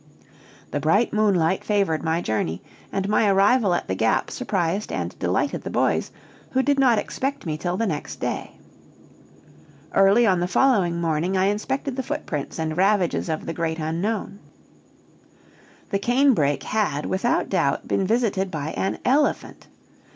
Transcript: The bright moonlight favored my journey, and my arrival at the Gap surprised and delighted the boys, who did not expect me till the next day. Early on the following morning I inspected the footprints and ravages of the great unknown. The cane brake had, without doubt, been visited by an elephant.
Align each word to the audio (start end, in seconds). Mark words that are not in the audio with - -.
The 0.71 0.79
bright 0.79 1.13
moonlight 1.13 1.63
favored 1.63 2.01
my 2.01 2.21
journey, 2.21 2.63
and 2.91 3.07
my 3.07 3.27
arrival 3.27 3.75
at 3.75 3.87
the 3.87 3.93
Gap 3.93 4.31
surprised 4.31 4.91
and 4.91 5.13
delighted 5.19 5.61
the 5.61 5.69
boys, 5.69 6.09
who 6.49 6.63
did 6.63 6.79
not 6.79 6.97
expect 6.97 7.45
me 7.45 7.55
till 7.55 7.77
the 7.77 7.85
next 7.85 8.15
day. 8.19 8.53
Early 9.93 10.25
on 10.25 10.39
the 10.39 10.47
following 10.47 10.99
morning 10.99 11.37
I 11.37 11.45
inspected 11.49 11.95
the 11.97 12.01
footprints 12.01 12.57
and 12.57 12.75
ravages 12.77 13.29
of 13.29 13.45
the 13.45 13.53
great 13.53 13.77
unknown. 13.77 14.39
The 15.91 15.99
cane 15.99 16.33
brake 16.33 16.63
had, 16.63 17.05
without 17.05 17.47
doubt, 17.49 17.87
been 17.87 18.07
visited 18.07 18.49
by 18.49 18.69
an 18.71 18.97
elephant. 19.05 19.67